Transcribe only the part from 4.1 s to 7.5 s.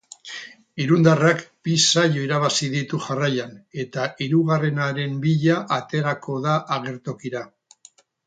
hirugarrenaren bila aterako da agertokira.